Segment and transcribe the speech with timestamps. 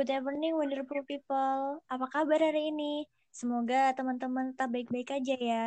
[0.00, 1.76] good evening wonderful people.
[1.92, 3.04] Apa kabar hari ini?
[3.36, 5.66] Semoga teman-teman tetap baik-baik aja ya.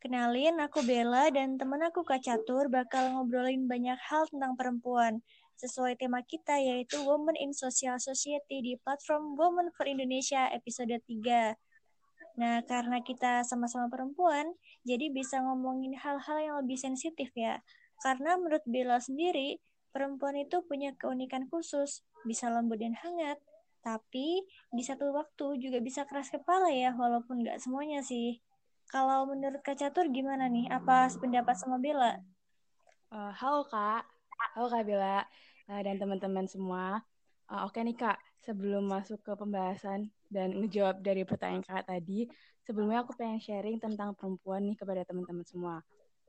[0.00, 5.20] Kenalin, aku Bella dan teman aku Kak Catur bakal ngobrolin banyak hal tentang perempuan.
[5.60, 11.52] Sesuai tema kita yaitu Women in Social Society di platform Women for Indonesia episode 3.
[12.40, 14.48] Nah, karena kita sama-sama perempuan,
[14.88, 17.60] jadi bisa ngomongin hal-hal yang lebih sensitif ya.
[18.00, 19.60] Karena menurut Bella sendiri,
[19.92, 23.38] perempuan itu punya keunikan khusus, bisa lembut dan hangat,
[23.82, 28.38] tapi di satu waktu juga bisa keras kepala ya, walaupun nggak semuanya sih.
[28.92, 30.68] Kalau menurut Kak Catur gimana nih?
[30.68, 32.20] Apa sependapat sama Bella?
[33.08, 34.04] Uh, halo Kak,
[34.56, 35.24] halo Kak Bella
[35.68, 37.00] uh, dan teman-teman semua.
[37.48, 42.28] Uh, Oke okay nih Kak, sebelum masuk ke pembahasan dan ngejawab dari pertanyaan Kak tadi,
[42.64, 45.80] sebelumnya aku pengen sharing tentang perempuan nih kepada teman-teman semua.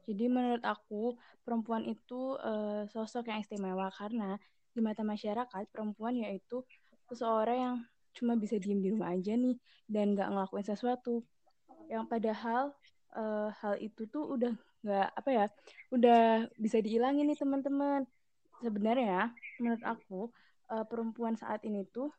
[0.04, 1.16] Jadi menurut aku
[1.48, 4.36] perempuan itu uh, sosok yang istimewa karena
[4.74, 6.66] di mata masyarakat perempuan yaitu
[7.10, 7.76] seseorang yang
[8.14, 9.58] cuma bisa diem di rumah aja nih
[9.90, 11.26] dan nggak ngelakuin sesuatu.
[11.90, 12.64] Yang padahal
[13.14, 15.46] uh, hal itu tuh udah nggak apa ya
[15.96, 18.06] udah bisa dihilangin nih teman-teman.
[18.62, 20.30] Sebenarnya menurut aku
[20.74, 22.10] uh, perempuan saat ini tuh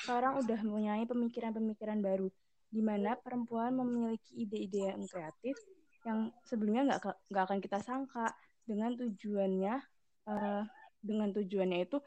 [0.00, 2.28] sekarang udah mempunyai pemikiran-pemikiran baru
[2.70, 5.58] di mana perempuan memiliki ide-ide yang kreatif
[6.06, 8.32] yang sebelumnya nggak nggak akan kita sangka
[8.64, 9.74] dengan tujuannya
[10.30, 10.64] uh,
[11.00, 11.98] dengan tujuannya itu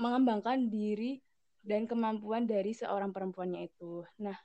[0.00, 1.22] mengembangkan diri
[1.64, 4.04] dan kemampuan dari seorang perempuannya itu.
[4.20, 4.36] Nah,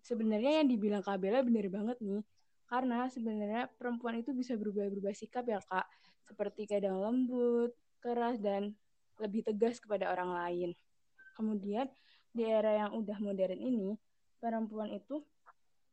[0.00, 2.22] sebenarnya yang dibilang Kak Bella benar banget nih.
[2.66, 5.86] Karena sebenarnya perempuan itu bisa berubah-ubah sikap ya Kak.
[6.26, 8.74] Seperti kadang lembut, keras, dan
[9.22, 10.70] lebih tegas kepada orang lain.
[11.38, 11.86] Kemudian,
[12.34, 13.94] di era yang udah modern ini,
[14.42, 15.22] perempuan itu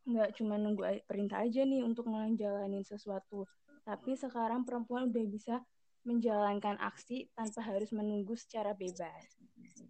[0.03, 3.47] nggak cuma nunggu perintah aja nih untuk menjalani sesuatu.
[3.83, 5.55] Tapi sekarang perempuan udah bisa
[6.03, 9.39] menjalankan aksi tanpa harus menunggu secara bebas.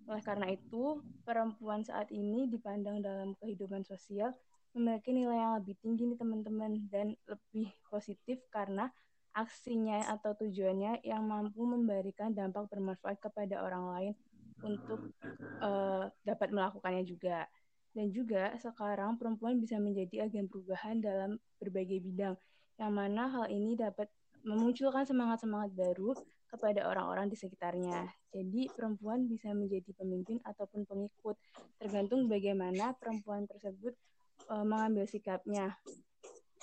[0.06, 4.34] Oleh karena itu, perempuan saat ini dipandang dalam kehidupan sosial
[4.74, 8.90] memiliki nilai yang lebih tinggi nih teman-teman dan lebih positif karena
[9.34, 14.14] aksinya atau tujuannya yang mampu memberikan dampak bermanfaat kepada orang lain
[14.62, 15.14] untuk
[15.62, 17.50] uh, dapat melakukannya juga.
[17.94, 22.34] Dan juga sekarang perempuan bisa menjadi agen perubahan dalam berbagai bidang,
[22.82, 24.10] yang mana hal ini dapat
[24.44, 26.12] memunculkan semangat-semangat baru
[26.54, 28.06] kepada orang-orang di sekitarnya.
[28.30, 31.34] Jadi perempuan bisa menjadi pemimpin ataupun pengikut,
[31.82, 33.98] tergantung bagaimana perempuan tersebut
[34.46, 35.74] e, mengambil sikapnya,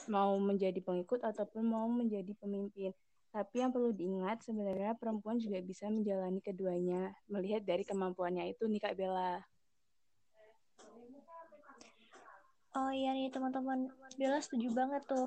[0.07, 2.95] mau menjadi pengikut ataupun mau menjadi pemimpin.
[3.35, 8.83] Tapi yang perlu diingat sebenarnya perempuan juga bisa menjalani keduanya, melihat dari kemampuannya itu nih
[8.83, 9.43] Kak Bella.
[12.79, 15.27] Oh iya nih teman-teman, Bella setuju banget tuh.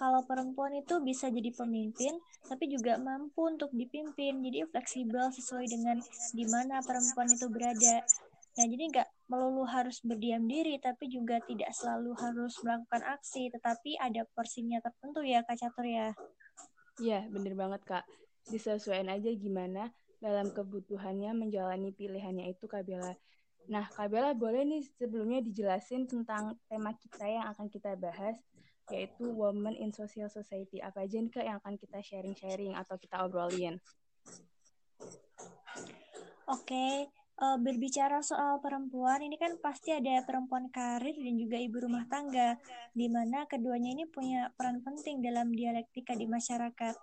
[0.00, 2.18] Kalau perempuan itu bisa jadi pemimpin,
[2.50, 4.42] tapi juga mampu untuk dipimpin.
[4.42, 5.96] Jadi fleksibel sesuai dengan
[6.34, 8.02] di mana perempuan itu berada.
[8.52, 13.96] Nah, jadi nggak melulu harus berdiam diri, tapi juga tidak selalu harus melakukan aksi, tetapi
[13.96, 16.12] ada porsinya tertentu ya, Kak Catur ya.
[17.00, 18.04] Iya, bener banget, Kak.
[18.52, 19.88] Disesuaikan aja gimana
[20.20, 23.16] dalam kebutuhannya menjalani pilihannya itu, Kak Bella.
[23.72, 28.36] Nah, Kak Bella boleh nih sebelumnya dijelasin tentang tema kita yang akan kita bahas,
[28.92, 30.78] yaitu Women in Social Society.
[30.84, 33.80] Apa aja nih Kak yang akan kita sharing-sharing atau kita obrolin?
[36.52, 37.08] Oke,
[37.40, 42.60] uh, berbicara soal perempuan, ini kan pasti ada perempuan karir dan juga ibu rumah tangga,
[42.92, 46.94] di mana keduanya ini punya peran penting dalam dialektika di masyarakat.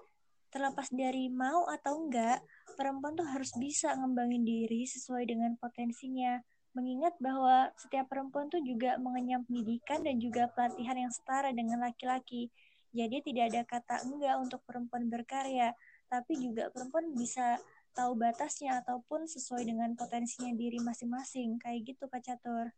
[0.49, 2.41] Terlepas dari mau atau enggak,
[2.73, 6.41] perempuan tuh harus bisa ngembangin diri sesuai dengan potensinya.
[6.79, 12.47] Mengingat bahwa setiap perempuan tuh juga mengenyam pendidikan dan juga pelatihan yang setara dengan laki-laki.
[12.95, 15.75] Jadi tidak ada kata enggak untuk perempuan berkarya,
[16.07, 17.59] tapi juga perempuan bisa
[17.91, 21.59] tahu batasnya ataupun sesuai dengan potensinya diri masing-masing.
[21.59, 22.71] Kayak gitu Kak Catur.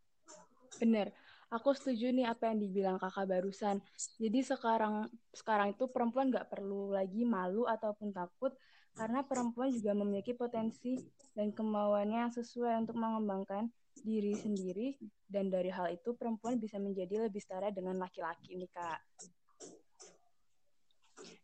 [0.81, 1.13] Bener.
[1.53, 3.85] Aku setuju nih apa yang dibilang kakak barusan.
[4.17, 8.55] Jadi sekarang sekarang itu perempuan nggak perlu lagi malu ataupun takut
[8.95, 10.95] karena perempuan juga memiliki potensi
[11.35, 13.67] dan kemauannya yang sesuai untuk mengembangkan
[13.99, 14.95] diri sendiri
[15.27, 18.99] dan dari hal itu perempuan bisa menjadi lebih setara dengan laki-laki nih kak.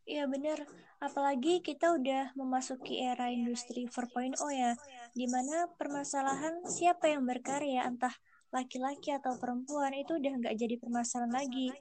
[0.08, 0.64] Iya benar,
[1.04, 4.72] apalagi kita udah memasuki era industri 4.0 ya,
[5.12, 8.16] di mana permasalahan siapa yang berkarya, entah
[8.56, 11.76] laki-laki atau perempuan itu udah nggak jadi permasalahan lagi.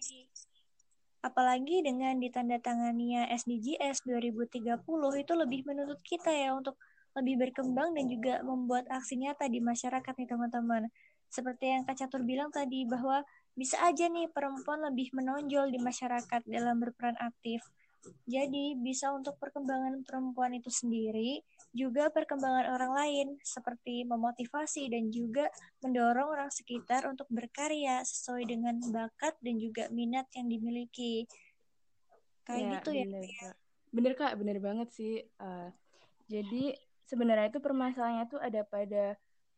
[1.23, 4.83] Apalagi dengan ditandatangannya SDGs 2030
[5.23, 6.75] itu lebih menuntut kita ya untuk
[7.17, 10.93] lebih berkembang dan juga membuat aksi nyata di masyarakat nih teman-teman.
[11.33, 13.25] Seperti yang Kak Catur bilang tadi bahwa
[13.57, 17.65] bisa aja nih perempuan lebih menonjol di masyarakat dalam berperan aktif.
[18.23, 21.43] Jadi, bisa untuk perkembangan perempuan itu sendiri,
[21.75, 25.51] juga perkembangan orang lain, seperti memotivasi dan juga
[25.83, 31.27] mendorong orang sekitar untuk berkarya sesuai dengan bakat dan juga minat yang dimiliki.
[32.47, 33.39] Kayak ya, gitu bener, ya.
[33.43, 33.57] Kak.
[33.91, 35.15] Bener Kak, bener banget sih.
[35.43, 35.75] Uh,
[36.31, 39.15] jadi sebenarnya itu permasalahannya tuh ada pada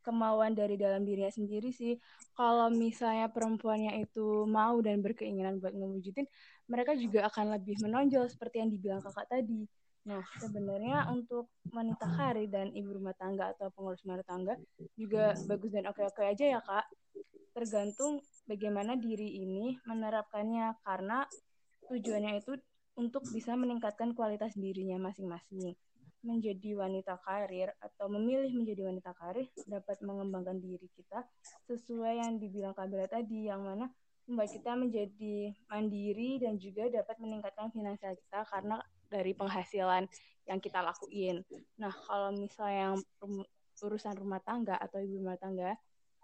[0.09, 2.01] kemauan dari dalam dirinya sendiri sih.
[2.33, 6.25] Kalau misalnya perempuannya itu mau dan berkeinginan buat ngewujudin,
[6.71, 9.69] mereka juga akan lebih menonjol seperti yang dibilang kakak tadi.
[10.09, 14.57] Nah, sebenarnya untuk wanita karir dan ibu rumah tangga atau pengurus rumah tangga
[14.97, 16.89] juga bagus dan oke-oke aja ya, Kak.
[17.53, 21.29] Tergantung bagaimana diri ini menerapkannya karena
[21.91, 22.57] tujuannya itu
[22.97, 25.77] untuk bisa meningkatkan kualitas dirinya masing-masing
[26.23, 31.23] menjadi wanita karir atau memilih menjadi wanita karir dapat mengembangkan diri kita
[31.71, 33.87] sesuai yang dibilang Kabila tadi yang mana
[34.29, 38.77] membuat kita menjadi mandiri dan juga dapat meningkatkan finansial kita karena
[39.09, 40.05] dari penghasilan
[40.45, 41.41] yang kita lakuin.
[41.81, 42.97] Nah, kalau misalnya yang
[43.81, 45.73] urusan rumah tangga atau ibu rumah tangga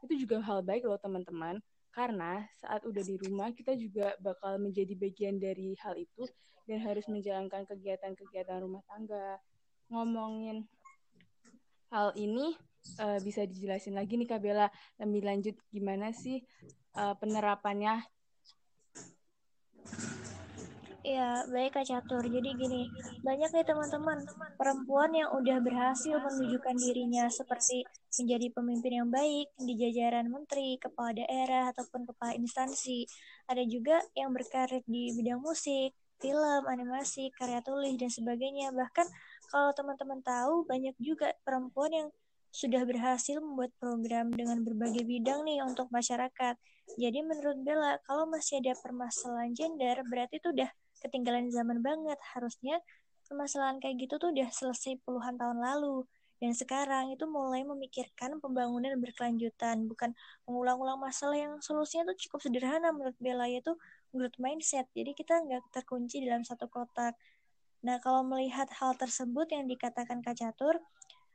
[0.05, 1.65] itu juga hal baik loh teman-teman
[1.95, 6.27] karena saat udah di rumah kita juga bakal menjadi bagian dari hal itu
[6.67, 9.39] dan harus menjalankan kegiatan-kegiatan rumah tangga
[9.93, 10.65] ngomongin
[11.93, 12.57] hal ini
[12.99, 16.43] uh, bisa dijelasin lagi nih Kak Bella lebih lanjut gimana sih
[16.99, 18.03] uh, penerapannya?
[21.05, 22.25] Ya, baik Kak Catur.
[22.25, 22.89] Jadi gini,
[23.21, 24.25] banyak nih teman-teman
[24.57, 27.85] perempuan yang udah berhasil menunjukkan dirinya seperti
[28.17, 33.05] menjadi pemimpin yang baik di jajaran menteri, kepala daerah, ataupun kepala instansi.
[33.45, 35.93] Ada juga yang berkarir di bidang musik,
[36.25, 38.73] film, animasi, karya tulis, dan sebagainya.
[38.73, 39.05] Bahkan
[39.51, 42.09] kalau teman-teman tahu, banyak juga perempuan yang
[42.55, 46.55] sudah berhasil membuat program dengan berbagai bidang nih untuk masyarakat.
[46.95, 50.71] Jadi menurut Bella, kalau masih ada permasalahan gender, berarti itu udah
[51.03, 52.15] ketinggalan zaman banget.
[52.37, 52.79] Harusnya
[53.27, 56.07] permasalahan kayak gitu tuh udah selesai puluhan tahun lalu.
[56.39, 60.13] Dan sekarang itu mulai memikirkan pembangunan berkelanjutan, bukan
[60.45, 63.75] mengulang-ulang masalah yang solusinya tuh cukup sederhana menurut Bella, yaitu
[64.15, 64.87] menurut mindset.
[64.95, 67.19] Jadi kita nggak terkunci dalam satu kotak.
[67.85, 70.81] Nah, kalau melihat hal tersebut yang dikatakan Kak Catur,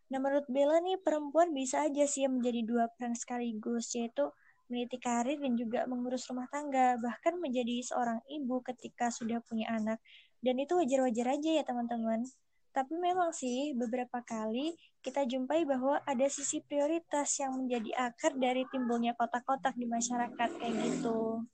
[0.09, 4.33] nah menurut Bella nih perempuan bisa aja sih menjadi dua peran sekaligus, yaitu
[4.65, 10.01] meniti karir dan juga mengurus rumah tangga, bahkan menjadi seorang ibu ketika sudah punya anak.
[10.41, 12.25] Dan itu wajar-wajar aja ya teman-teman.
[12.69, 18.65] Tapi memang sih beberapa kali kita jumpai bahwa ada sisi prioritas yang menjadi akar dari
[18.69, 21.45] timbulnya kotak-kotak di masyarakat kayak gitu.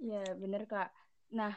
[0.00, 0.90] Ya, bener Kak.
[1.32, 1.54] Nah,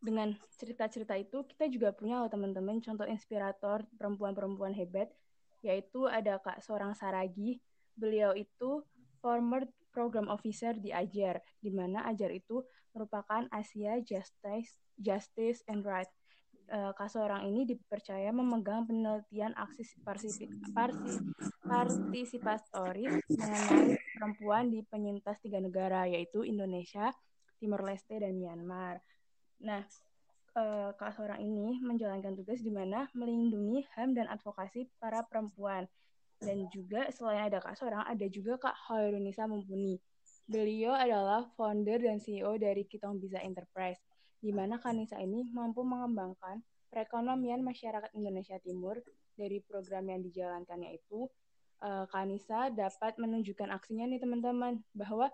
[0.00, 5.12] dengan cerita-cerita itu kita juga punya loh teman-teman contoh inspirator perempuan-perempuan hebat
[5.60, 7.60] yaitu ada Kak seorang Saragi.
[7.92, 8.80] Beliau itu
[9.20, 12.64] former program officer di Ajar, di mana Ajar itu
[12.96, 16.08] merupakan Asia Justice Justice and Right.
[16.70, 19.82] Uh, Kak seorang ini dipercaya memegang penelitian aksi
[21.66, 27.10] partisipatoris mengenai perempuan di penyintas tiga negara, yaitu Indonesia,
[27.58, 29.02] Timor Leste, dan Myanmar.
[29.60, 29.84] Nah,
[30.56, 35.84] uh, Kak seorang ini menjalankan tugas di mana melindungi HAM dan advokasi para perempuan.
[36.40, 40.00] Dan juga selain ada Kak seorang, ada juga Kak Hoirunisa Mumpuni.
[40.48, 44.00] Beliau adalah founder dan CEO dari Kitong Bisa Enterprise,
[44.40, 48.98] di mana Kanisa ini mampu mengembangkan perekonomian masyarakat Indonesia Timur
[49.36, 51.28] dari program yang dijalankannya itu
[51.84, 55.30] uh, Kanisa dapat menunjukkan aksinya nih teman-teman bahwa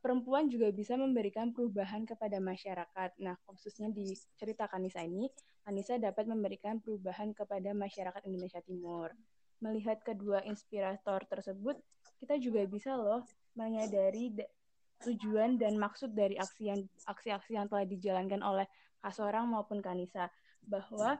[0.00, 3.20] perempuan juga bisa memberikan perubahan kepada masyarakat.
[3.20, 5.28] Nah, khususnya di cerita Kanisa ini,
[5.60, 9.12] Kanisa dapat memberikan perubahan kepada masyarakat Indonesia Timur.
[9.60, 11.76] Melihat kedua inspirator tersebut,
[12.16, 14.32] kita juga bisa loh menyadari
[15.04, 18.66] tujuan dan maksud dari aksi yang aksi-aksi yang telah dijalankan oleh
[19.00, 20.28] Kasorang maupun Kanisa
[20.60, 21.16] bahwa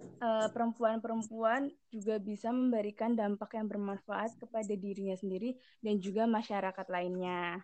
[0.00, 5.52] eh, perempuan-perempuan juga bisa memberikan dampak yang bermanfaat kepada dirinya sendiri
[5.84, 7.60] dan juga masyarakat lainnya.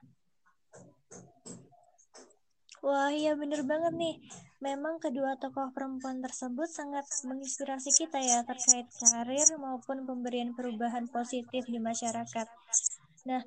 [2.80, 4.16] Wah, iya bener banget nih.
[4.64, 11.68] Memang kedua tokoh perempuan tersebut sangat menginspirasi kita ya terkait karir maupun pemberian perubahan positif
[11.68, 12.48] di masyarakat.
[13.28, 13.44] Nah,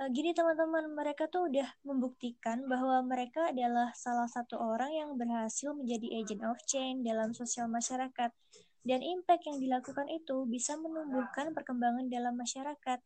[0.00, 5.76] eh, gini teman-teman, mereka tuh udah membuktikan bahwa mereka adalah salah satu orang yang berhasil
[5.76, 8.32] menjadi agent of change dalam sosial masyarakat.
[8.80, 12.96] Dan impact yang dilakukan itu bisa menumbuhkan perkembangan dalam masyarakat.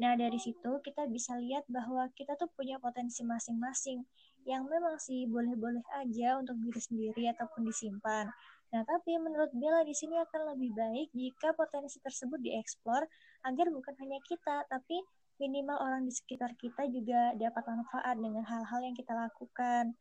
[0.00, 4.08] Nah, dari situ kita bisa lihat bahwa kita tuh punya potensi masing-masing
[4.44, 8.26] yang memang sih boleh-boleh aja untuk diri sendiri ataupun disimpan.
[8.72, 13.04] Nah, tapi menurut Bella di sini akan lebih baik jika potensi tersebut dieksplor
[13.44, 14.96] agar bukan hanya kita, tapi
[15.36, 19.92] minimal orang di sekitar kita juga dapat manfaat dengan hal-hal yang kita lakukan.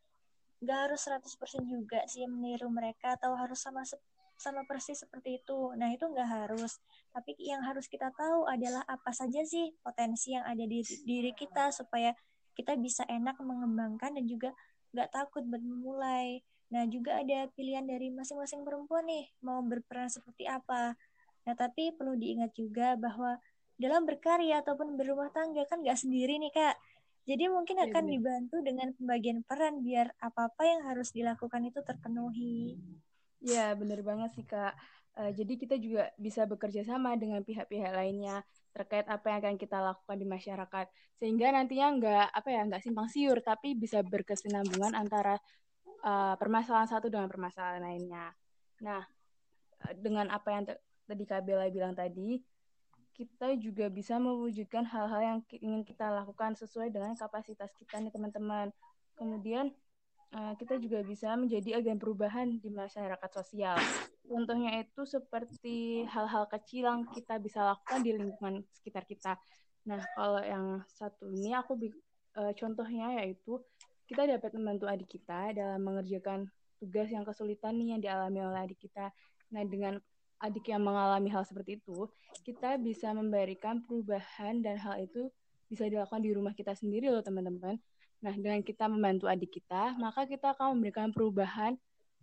[0.62, 3.82] nggak harus 100% juga sih meniru mereka atau harus sama
[4.38, 5.74] sama persis seperti itu.
[5.74, 6.78] Nah, itu nggak harus.
[7.10, 11.74] Tapi yang harus kita tahu adalah apa saja sih potensi yang ada di diri kita
[11.74, 12.14] supaya
[12.58, 14.52] kita bisa enak mengembangkan dan juga
[14.92, 16.44] nggak takut buat memulai.
[16.72, 20.96] Nah, juga ada pilihan dari masing-masing perempuan nih, mau berperan seperti apa.
[21.44, 23.36] Nah, tapi perlu diingat juga bahwa
[23.76, 26.76] dalam berkarya ataupun berumah tangga kan nggak sendiri nih, Kak.
[27.28, 32.80] Jadi mungkin iya, akan dibantu dengan pembagian peran biar apa-apa yang harus dilakukan itu terpenuhi.
[33.42, 34.74] Ya, benar banget sih Kak.
[35.12, 39.78] Uh, jadi kita juga bisa bekerja sama dengan pihak-pihak lainnya terkait apa yang akan kita
[39.84, 40.86] lakukan di masyarakat
[41.20, 45.36] sehingga nantinya nggak apa ya nggak simpang siur tapi bisa berkesinambungan antara
[46.06, 48.34] uh, permasalahan satu dengan permasalahan lainnya.
[48.82, 49.02] Nah,
[49.88, 50.64] eh, dengan apa yang
[51.06, 52.42] tadi Kak bilang tadi,
[53.12, 58.72] kita juga bisa mewujudkan hal-hal yang ingin kita lakukan sesuai dengan kapasitas kita nih teman-teman.
[59.14, 59.70] Kemudian
[60.36, 63.78] uh, kita juga bisa menjadi agen perubahan di masyarakat sosial.
[64.26, 69.36] Contohnya itu seperti hal-hal kecil yang kita bisa lakukan di lingkungan sekitar kita.
[69.88, 71.76] Nah, kalau yang satu ini aku
[72.38, 73.60] uh, contohnya yaitu
[74.08, 76.48] kita dapat membantu adik kita dalam mengerjakan
[76.80, 79.12] tugas yang kesulitan nih yang dialami oleh adik kita.
[79.52, 80.00] Nah, dengan
[80.42, 82.10] adik yang mengalami hal seperti itu,
[82.42, 85.30] kita bisa memberikan perubahan dan hal itu
[85.70, 87.80] bisa dilakukan di rumah kita sendiri loh teman-teman.
[88.22, 91.74] Nah, dengan kita membantu adik kita, maka kita akan memberikan perubahan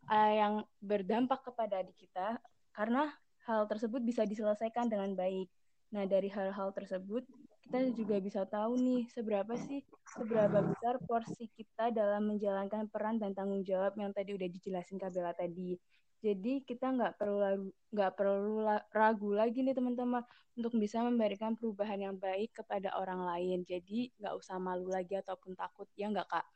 [0.06, 2.38] uh, yang berdampak kepada adik kita
[2.70, 3.10] karena
[3.50, 5.50] hal tersebut bisa diselesaikan dengan baik.
[5.90, 7.26] Nah, dari hal-hal tersebut,
[7.66, 9.84] kita juga bisa tahu nih seberapa sih
[10.16, 15.12] seberapa besar porsi kita dalam menjalankan peran dan tanggung jawab yang tadi udah dijelasin Kak
[15.12, 15.76] Bella tadi.
[16.18, 20.26] Jadi kita nggak perlu nggak perlu ragu lagi nih teman-teman
[20.58, 23.62] untuk bisa memberikan perubahan yang baik kepada orang lain.
[23.62, 26.46] Jadi nggak usah malu lagi ataupun takut ya nggak kak?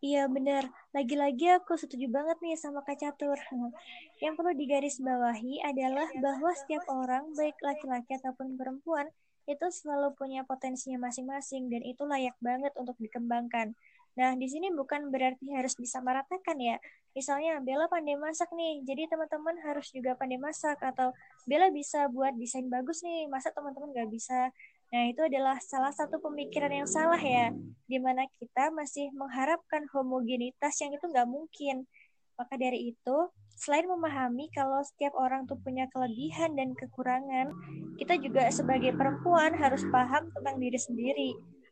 [0.00, 0.64] Iya benar.
[0.96, 3.36] Lagi-lagi aku setuju banget nih sama Kak Catur.
[4.24, 9.12] Yang perlu digarisbawahi adalah bahwa setiap orang, baik laki-laki ataupun perempuan,
[9.44, 13.76] itu selalu punya potensinya masing-masing dan itu layak banget untuk dikembangkan.
[14.18, 16.76] Nah, di sini bukan berarti harus disamaratakan ya.
[17.14, 21.14] Misalnya Bella pandai masak nih, jadi teman-teman harus juga pandai masak atau
[21.46, 24.50] Bella bisa buat desain bagus nih, masa teman-teman nggak bisa.
[24.90, 27.54] Nah, itu adalah salah satu pemikiran yang salah ya,
[27.86, 31.86] di mana kita masih mengharapkan homogenitas yang itu nggak mungkin.
[32.34, 33.16] Maka dari itu,
[33.54, 37.54] selain memahami kalau setiap orang tuh punya kelebihan dan kekurangan,
[37.94, 41.30] kita juga sebagai perempuan harus paham tentang diri sendiri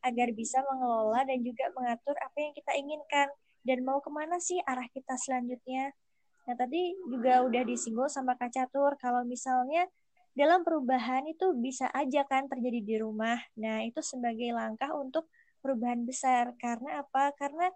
[0.09, 3.29] agar bisa mengelola dan juga mengatur apa yang kita inginkan
[3.62, 5.93] dan mau ke mana sih arah kita selanjutnya.
[6.49, 9.85] Nah tadi juga udah disinggung sama Kak Catur kalau misalnya
[10.33, 13.37] dalam perubahan itu bisa aja kan terjadi di rumah.
[13.61, 15.29] Nah itu sebagai langkah untuk
[15.61, 16.55] perubahan besar.
[16.57, 17.35] Karena apa?
[17.37, 17.69] Karena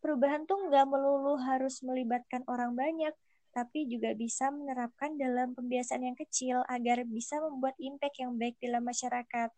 [0.00, 3.12] perubahan tuh nggak melulu harus melibatkan orang banyak,
[3.52, 8.84] tapi juga bisa menerapkan dalam pembiasaan yang kecil agar bisa membuat impact yang baik dalam
[8.84, 9.50] masyarakat.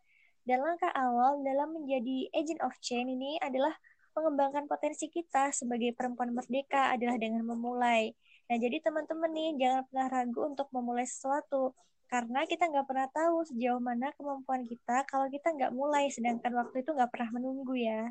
[0.48, 3.76] Dan langkah awal dalam menjadi agent of change ini adalah
[4.16, 8.16] mengembangkan potensi kita sebagai perempuan merdeka adalah dengan memulai.
[8.48, 11.76] Nah, jadi teman-teman nih jangan pernah ragu untuk memulai sesuatu
[12.08, 16.80] karena kita nggak pernah tahu sejauh mana kemampuan kita kalau kita nggak mulai, sedangkan waktu
[16.80, 18.08] itu nggak pernah menunggu ya.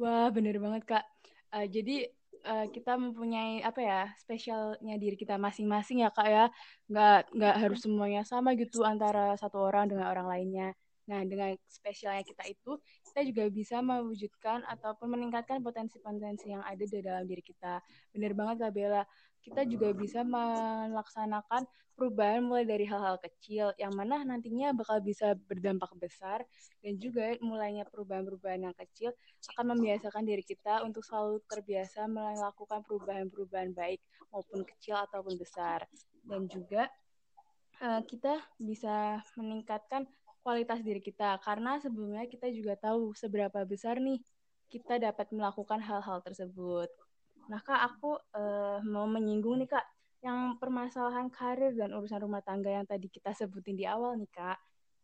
[0.00, 1.04] Wah, bener banget kak.
[1.52, 2.08] Uh, jadi
[2.48, 6.44] uh, kita mempunyai apa ya spesialnya diri kita masing-masing ya kak ya.
[6.88, 10.72] Nggak nggak harus semuanya sama gitu antara satu orang dengan orang lainnya.
[11.08, 12.76] Nah, dengan spesialnya kita itu,
[13.10, 17.80] kita juga bisa mewujudkan ataupun meningkatkan potensi-potensi yang ada di dalam diri kita.
[18.12, 19.02] Benar banget, Kak Bella.
[19.40, 21.64] Kita juga bisa melaksanakan
[21.96, 26.40] perubahan mulai dari hal-hal kecil, yang mana nantinya bakal bisa berdampak besar,
[26.80, 29.12] dan juga mulainya perubahan-perubahan yang kecil
[29.52, 34.00] akan membiasakan diri kita untuk selalu terbiasa melakukan perubahan-perubahan baik,
[34.32, 35.84] maupun kecil ataupun besar.
[36.24, 36.88] Dan juga
[37.84, 40.08] uh, kita bisa meningkatkan
[40.40, 44.20] kualitas diri kita karena sebelumnya kita juga tahu seberapa besar nih
[44.70, 46.88] kita dapat melakukan hal-hal tersebut.
[47.50, 49.84] Nah kak aku uh, mau menyinggung nih kak
[50.20, 54.56] yang permasalahan karir dan urusan rumah tangga yang tadi kita sebutin di awal nih kak.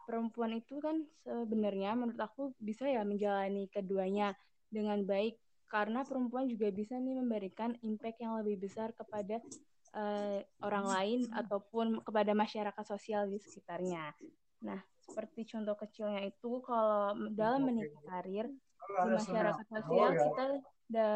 [0.06, 4.38] Perempuan itu kan sebenarnya menurut aku bisa ya menjalani keduanya
[4.70, 5.34] dengan baik
[5.66, 9.42] karena perempuan juga bisa nih memberikan impact yang lebih besar kepada
[9.98, 14.14] uh, orang lain ataupun kepada masyarakat sosial di sekitarnya.
[14.64, 20.46] Nah, seperti contoh kecilnya itu kalau dalam menikah karir di masyarakat sosial kita
[20.86, 21.06] da,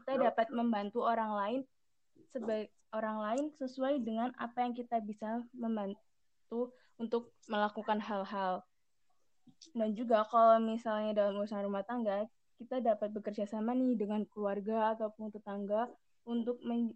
[0.00, 1.60] kita dapat membantu orang lain
[2.30, 8.62] sebagai orang lain sesuai dengan apa yang kita bisa membantu untuk melakukan hal-hal.
[9.74, 12.26] Dan juga kalau misalnya dalam urusan rumah tangga,
[12.58, 15.90] kita dapat bekerja sama nih dengan keluarga ataupun tetangga
[16.22, 16.94] untuk men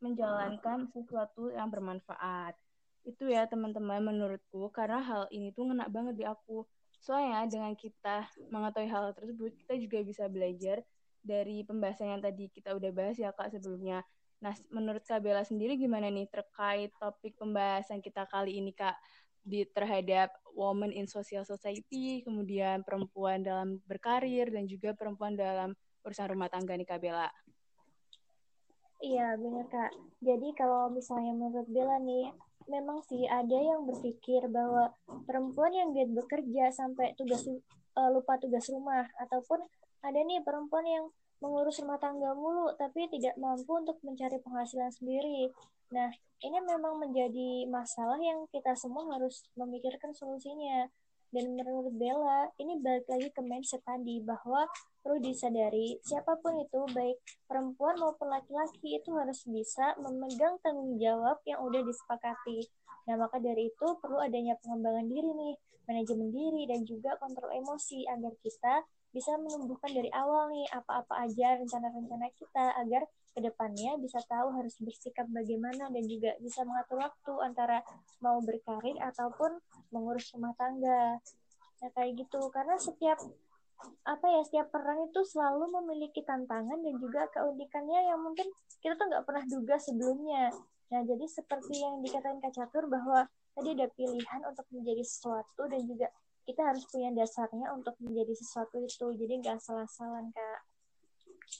[0.00, 2.56] menjalankan sesuatu yang bermanfaat.
[3.06, 6.66] Itu ya teman-teman menurutku karena hal ini tuh ngena banget di aku.
[6.98, 10.82] Soalnya dengan kita mengetahui hal tersebut, kita juga bisa belajar
[11.22, 14.02] dari pembahasan yang tadi kita udah bahas ya Kak sebelumnya.
[14.42, 18.98] Nah, menurut Kak Bella sendiri gimana nih terkait topik pembahasan kita kali ini Kak?
[19.46, 25.70] di terhadap woman in social society, kemudian perempuan dalam berkarir dan juga perempuan dalam
[26.02, 27.30] urusan rumah tangga nih Kak Bella.
[28.98, 29.94] Iya benar Kak.
[30.18, 32.34] Jadi kalau misalnya menurut Bella nih,
[32.66, 34.94] memang sih ada yang berpikir bahwa
[35.26, 39.62] perempuan yang dia bekerja sampai tugas uh, lupa tugas rumah ataupun
[40.02, 41.04] ada nih perempuan yang
[41.40, 45.52] mengurus rumah tangga mulu tapi tidak mampu untuk mencari penghasilan sendiri.
[45.92, 46.10] Nah,
[46.42, 50.88] ini memang menjadi masalah yang kita semua harus memikirkan solusinya.
[51.36, 54.64] Dan menurut Bella, ini balik lagi ke mindset tadi bahwa
[55.04, 61.36] perlu disadari siapa pun itu, baik perempuan maupun laki-laki itu harus bisa memegang tanggung jawab
[61.44, 62.64] yang udah disepakati.
[63.04, 68.08] Nah, maka dari itu perlu adanya pengembangan diri nih, manajemen diri, dan juga kontrol emosi
[68.08, 68.74] agar kita
[69.12, 73.04] bisa menumbuhkan dari awal nih apa-apa aja rencana-rencana kita agar
[73.36, 77.84] ke depannya bisa tahu harus bersikap bagaimana dan juga bisa mengatur waktu antara
[78.24, 79.60] mau berkarir ataupun
[79.92, 81.20] mengurus rumah tangga.
[81.84, 83.20] Nah kayak gitu karena setiap
[84.08, 88.48] apa ya setiap peran itu selalu memiliki tantangan dan juga keunikannya yang mungkin
[88.80, 90.48] kita tuh nggak pernah duga sebelumnya.
[90.88, 95.84] Nah jadi seperti yang dikatakan Kak Catur bahwa tadi ada pilihan untuk menjadi sesuatu dan
[95.84, 96.08] juga
[96.48, 99.06] kita harus punya dasarnya untuk menjadi sesuatu itu.
[99.12, 100.60] Jadi nggak salah-salan Kak.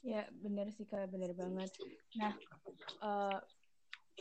[0.02, 1.70] Ya, benar sih Kak, benar banget.
[2.18, 2.32] Nah,
[3.02, 3.38] uh,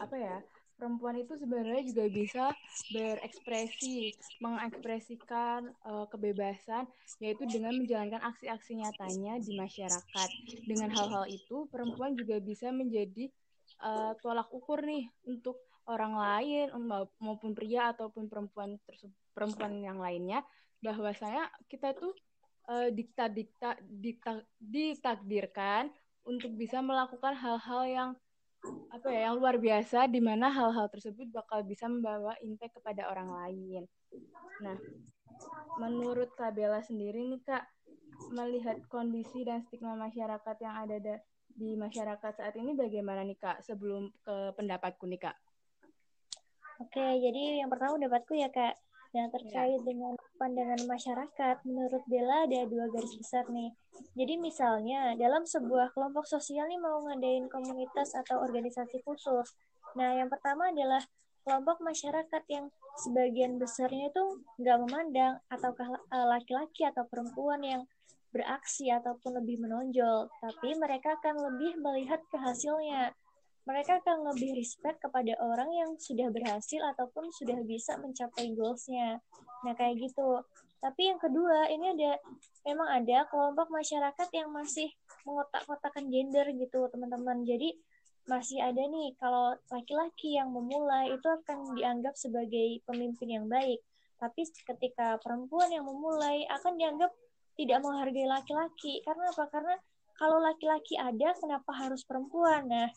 [0.02, 0.38] apa ya?
[0.76, 2.44] Perempuan itu sebenarnya juga bisa
[2.92, 4.12] berekspresi,
[4.44, 6.84] mengekspresikan uh, kebebasan,
[7.24, 10.30] yaitu dengan menjalankan aksi-aksi nyatanya di masyarakat.
[10.68, 13.32] Dengan hal-hal itu, perempuan juga bisa menjadi
[13.80, 16.68] uh, tolak ukur nih untuk orang lain
[17.22, 18.76] maupun pria ataupun perempuan
[19.38, 20.42] perempuan yang lainnya
[20.82, 22.14] bahwasanya kita tuh
[22.70, 25.90] uh, dikta dikta dikta ditakdirkan
[26.26, 28.10] untuk bisa melakukan hal-hal yang
[28.90, 33.30] apa ya yang luar biasa di mana hal-hal tersebut bakal bisa membawa impact kepada orang
[33.30, 33.84] lain.
[34.66, 34.74] Nah,
[35.78, 37.62] menurut Kak Bella sendiri nih Kak
[38.34, 40.98] melihat kondisi dan stigma masyarakat yang ada
[41.56, 45.38] di masyarakat saat ini bagaimana nih Kak sebelum ke pendapatku nih Kak?
[46.82, 48.76] Oke, jadi yang pertama pendapatku ya Kak
[49.16, 49.88] Nah, terkait ya.
[49.88, 53.72] dengan pandangan masyarakat, menurut Bella ada dua garis besar nih.
[54.12, 59.56] Jadi misalnya, dalam sebuah kelompok sosial nih mau ngadain komunitas atau organisasi khusus.
[59.96, 61.00] Nah, yang pertama adalah
[61.48, 62.68] kelompok masyarakat yang
[63.08, 67.88] sebagian besarnya itu nggak memandang ataukah eh, laki-laki atau perempuan yang
[68.36, 73.16] beraksi ataupun lebih menonjol, tapi mereka akan lebih melihat ke hasilnya
[73.66, 79.20] mereka akan lebih respect kepada orang yang sudah berhasil ataupun sudah bisa mencapai goalsnya.
[79.66, 80.46] Nah, kayak gitu.
[80.78, 82.22] Tapi yang kedua, ini ada
[82.62, 84.94] memang ada kelompok masyarakat yang masih
[85.26, 87.42] mengotak-kotakan gender gitu, teman-teman.
[87.42, 87.74] Jadi
[88.26, 93.82] masih ada nih kalau laki-laki yang memulai itu akan dianggap sebagai pemimpin yang baik.
[94.22, 97.10] Tapi ketika perempuan yang memulai akan dianggap
[97.56, 99.02] tidak menghargai laki-laki.
[99.02, 99.44] Karena apa?
[99.50, 99.76] Karena
[100.16, 102.68] kalau laki-laki ada, kenapa harus perempuan?
[102.68, 102.88] Nah,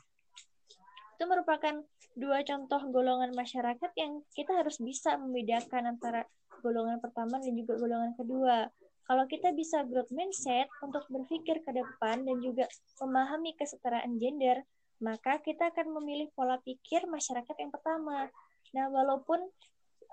[1.18, 1.82] itu merupakan
[2.14, 6.22] dua contoh golongan masyarakat yang kita harus bisa membedakan antara
[6.62, 8.70] golongan pertama dan juga golongan kedua.
[9.02, 12.70] Kalau kita bisa growth mindset untuk berpikir ke depan dan juga
[13.02, 14.62] memahami kesetaraan gender,
[15.02, 18.30] maka kita akan memilih pola pikir masyarakat yang pertama.
[18.78, 19.42] Nah, walaupun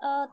[0.02, 0.26] uh,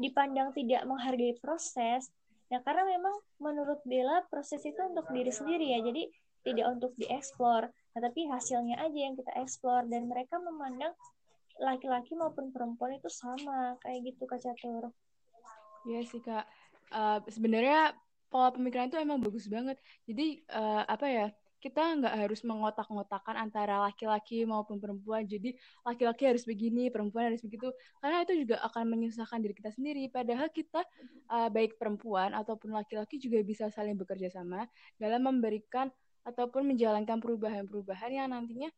[0.00, 2.08] dipandang tidak menghargai proses,
[2.48, 3.12] ya karena memang
[3.44, 6.08] menurut Bella proses itu untuk diri sendiri ya, jadi
[6.48, 7.68] tidak untuk dieksplor.
[7.94, 10.90] Nah, tapi hasilnya aja yang kita eksplor dan mereka memandang
[11.62, 14.90] laki-laki maupun perempuan itu sama kayak gitu Kak Catur.
[15.86, 16.42] Iya sih Kak.
[16.90, 17.94] Uh, sebenarnya
[18.26, 19.78] pola pemikiran itu emang bagus banget.
[20.10, 21.28] Jadi uh, apa ya?
[21.62, 25.24] Kita nggak harus mengotak-ngotakan antara laki-laki maupun perempuan.
[25.24, 27.72] Jadi laki-laki harus begini, perempuan harus begitu.
[28.04, 30.12] Karena itu juga akan menyusahkan diri kita sendiri.
[30.12, 30.84] Padahal kita
[31.32, 34.68] uh, baik perempuan ataupun laki-laki juga bisa saling bekerja sama
[35.00, 35.88] dalam memberikan
[36.24, 38.72] ataupun menjalankan perubahan-perubahan yang nantinya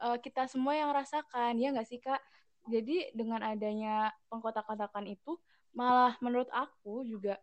[0.00, 2.20] uh, kita semua yang rasakan ya nggak sih kak?
[2.66, 5.38] Jadi dengan adanya pengkotak-kotakan itu
[5.76, 7.38] malah menurut aku juga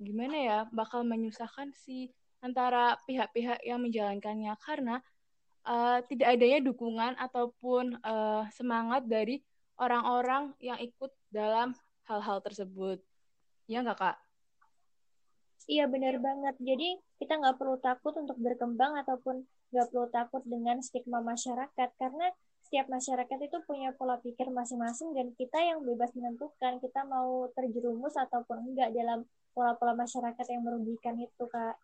[0.00, 2.08] gimana ya bakal menyusahkan si
[2.40, 4.54] antara pihak-pihak yang menjalankannya.
[4.62, 5.02] Karena
[5.68, 9.44] uh, tidak adanya dukungan ataupun uh, semangat dari
[9.76, 11.76] orang-orang yang ikut dalam
[12.08, 13.02] hal-hal tersebut.
[13.68, 14.16] Ya nggak kak
[15.70, 16.54] Iya benar banget.
[16.58, 22.26] Jadi kita nggak perlu takut untuk berkembang ataupun nggak perlu takut dengan stigma masyarakat karena
[22.66, 28.16] setiap masyarakat itu punya pola pikir masing-masing dan kita yang bebas menentukan kita mau terjerumus
[28.16, 31.76] ataupun enggak dalam pola-pola masyarakat yang merugikan itu kak.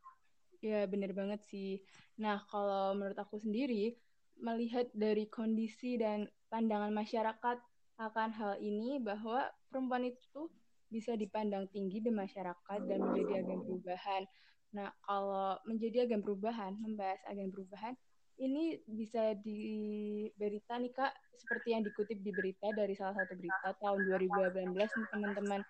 [0.64, 1.84] Ya benar banget sih.
[2.18, 3.94] Nah kalau menurut aku sendiri
[4.40, 7.58] melihat dari kondisi dan pandangan masyarakat
[7.98, 10.48] akan hal ini bahwa perempuan itu
[10.88, 14.22] bisa dipandang tinggi di masyarakat dan menjadi agen perubahan.
[14.72, 17.94] Nah, kalau menjadi agen perubahan, membahas agen perubahan,
[18.38, 19.61] ini bisa di
[20.38, 25.61] berita nih Kak, seperti yang dikutip di berita dari salah satu berita tahun 2018 teman-teman,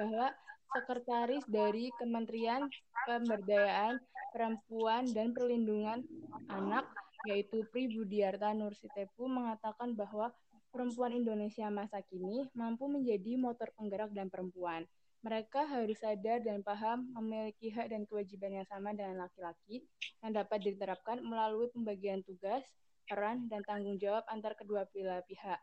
[0.00, 0.26] bahwa
[0.74, 2.66] sekretaris dari Kementerian
[3.06, 4.00] Pemberdayaan
[4.34, 6.02] Perempuan dan Perlindungan
[6.50, 6.88] Anak,
[7.28, 10.34] yaitu Pri Budiarta Nursitepu, mengatakan bahwa
[10.74, 14.82] perempuan Indonesia masa kini mampu menjadi motor penggerak dan perempuan.
[15.22, 19.86] Mereka harus sadar dan paham memiliki hak dan kewajiban yang sama dengan laki-laki
[20.20, 22.66] yang dapat diterapkan melalui pembagian tugas,
[23.06, 25.62] peran, dan tanggung jawab antar kedua pihak.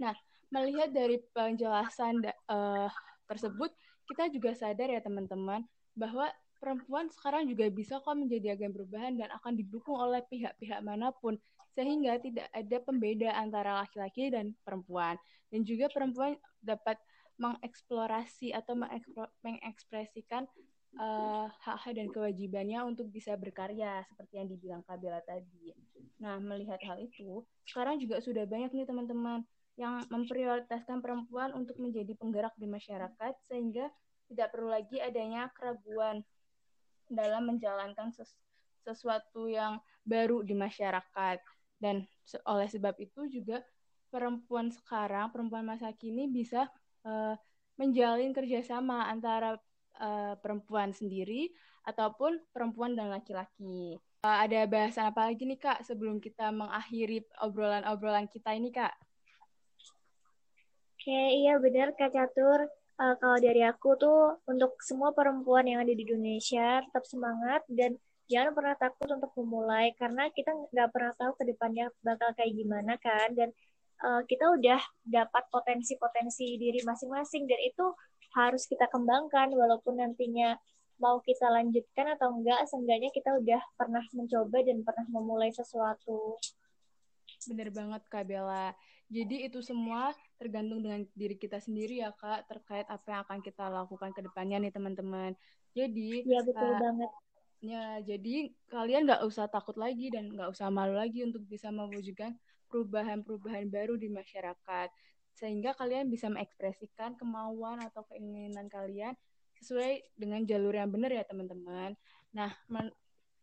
[0.00, 0.14] Nah,
[0.48, 2.88] melihat dari penjelasan uh,
[3.28, 3.68] tersebut,
[4.08, 9.28] kita juga sadar ya teman-teman bahwa perempuan sekarang juga bisa kok menjadi agen perubahan dan
[9.36, 11.36] akan didukung oleh pihak-pihak mana pun
[11.74, 15.14] sehingga tidak ada pembeda antara laki-laki dan perempuan.
[15.50, 16.98] Dan juga perempuan dapat
[17.40, 18.76] mengeksplorasi atau
[19.40, 20.44] mengekspresikan
[20.98, 25.72] uh, hak-hak dan kewajibannya untuk bisa berkarya seperti yang dibilang Kabela tadi.
[26.20, 29.46] Nah, melihat hal itu, sekarang juga sudah banyak nih teman-teman
[29.80, 33.88] yang memprioritaskan perempuan untuk menjadi penggerak di masyarakat sehingga
[34.28, 36.20] tidak perlu lagi adanya keraguan
[37.08, 38.12] dalam menjalankan
[38.84, 41.40] sesuatu yang baru di masyarakat.
[41.80, 42.04] Dan
[42.44, 43.64] oleh sebab itu juga
[44.12, 46.68] perempuan sekarang, perempuan masa kini bisa
[47.08, 47.34] uh,
[47.80, 49.56] menjalin kerjasama antara
[49.96, 51.48] uh, perempuan sendiri
[51.88, 53.96] ataupun perempuan dan laki-laki.
[54.20, 58.92] Uh, ada bahasan apa lagi nih kak sebelum kita mengakhiri obrolan-obrolan kita ini kak?
[61.00, 62.68] Oke, iya benar Kak Catur.
[63.00, 67.96] Uh, kalau dari aku tuh untuk semua perempuan yang ada di Indonesia tetap semangat dan
[68.28, 73.00] jangan pernah takut untuk memulai karena kita nggak pernah tahu ke depannya bakal kayak gimana
[73.00, 73.32] kan.
[73.32, 73.56] Dan
[74.04, 77.88] uh, kita udah dapat potensi-potensi diri masing-masing dan itu
[78.36, 80.60] harus kita kembangkan walaupun nantinya
[81.00, 86.36] mau kita lanjutkan atau enggak seenggaknya kita udah pernah mencoba dan pernah memulai sesuatu.
[87.48, 88.76] Bener banget Kak Bella
[89.10, 93.66] jadi itu semua tergantung dengan diri kita sendiri ya Kak terkait apa yang akan kita
[93.66, 95.34] lakukan ke depannya nih teman-teman
[95.74, 97.10] jadi ya betul uh, banget
[97.60, 102.32] Ya, jadi kalian nggak usah takut lagi dan nggak usah malu lagi untuk bisa mewujudkan
[102.72, 104.88] perubahan-perubahan baru di masyarakat.
[105.36, 109.12] Sehingga kalian bisa mengekspresikan kemauan atau keinginan kalian
[109.60, 111.92] sesuai dengan jalur yang benar ya teman-teman.
[112.32, 112.88] Nah, men,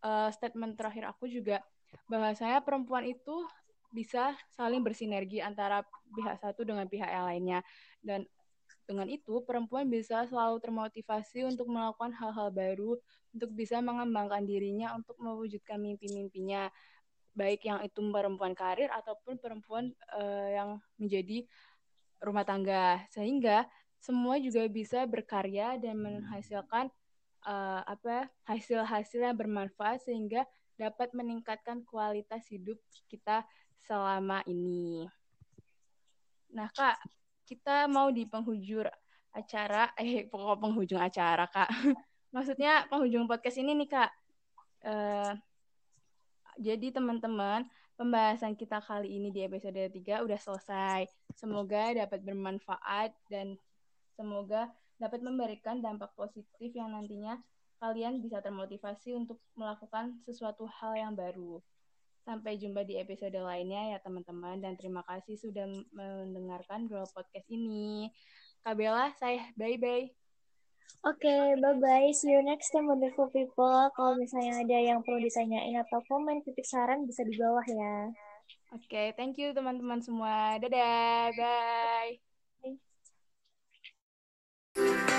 [0.02, 1.62] uh, statement terakhir aku juga
[2.10, 3.46] bahwa saya perempuan itu
[3.98, 5.82] bisa saling bersinergi antara
[6.14, 7.60] pihak satu dengan pihak yang lainnya.
[7.98, 8.30] Dan
[8.86, 12.96] dengan itu, perempuan bisa selalu termotivasi untuk melakukan hal-hal baru
[13.34, 16.70] untuk bisa mengembangkan dirinya untuk mewujudkan mimpi-mimpinya
[17.38, 21.46] baik yang itu perempuan karir ataupun perempuan uh, yang menjadi
[22.18, 23.70] rumah tangga sehingga
[24.02, 26.90] semua juga bisa berkarya dan menghasilkan
[27.46, 30.50] uh, apa hasil-hasil yang bermanfaat sehingga
[30.82, 33.46] dapat meningkatkan kualitas hidup kita
[33.86, 35.06] selama ini.
[36.56, 36.98] Nah, Kak,
[37.46, 38.88] kita mau di penghujur
[39.36, 41.70] acara eh pokok penghujung acara, Kak.
[42.32, 44.12] maksudnya penghujung podcast ini nih kak.
[44.84, 45.34] Uh,
[46.58, 47.66] jadi teman-teman,
[47.98, 51.10] pembahasan kita kali ini di episode 3 udah selesai.
[51.34, 53.58] Semoga dapat bermanfaat dan
[54.18, 57.38] semoga dapat memberikan dampak positif yang nantinya
[57.78, 61.62] kalian bisa termotivasi untuk melakukan sesuatu hal yang baru.
[62.28, 65.64] Sampai jumpa di episode lainnya ya teman-teman dan terima kasih sudah
[65.96, 68.12] mendengarkan Grow Podcast ini.
[68.68, 70.12] Kabela, saya bye-bye.
[71.08, 72.12] Oke, okay, bye-bye.
[72.12, 73.88] See you next time, wonderful people.
[73.96, 78.12] Kalau misalnya ada yang perlu ditanyain atau komen, titik saran bisa di bawah ya.
[78.76, 80.60] Oke, okay, thank you teman-teman semua.
[80.60, 82.20] Dadah, bye.
[84.76, 85.16] bye.